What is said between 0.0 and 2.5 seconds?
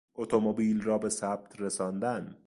اتومبیل را به ثبت رساندن